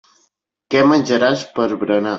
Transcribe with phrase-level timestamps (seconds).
[0.75, 2.09] Què menjaràs per berenar.